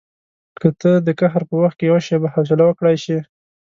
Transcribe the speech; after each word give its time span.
که 0.61 0.69
ته 0.81 0.91
د 1.05 1.07
قهر 1.19 1.41
په 1.49 1.55
وخت 1.63 1.75
کې 1.77 1.85
یوه 1.89 2.01
شېبه 2.07 2.27
حوصله 2.33 2.63
وکړای 2.65 2.97
شې. 3.03 3.17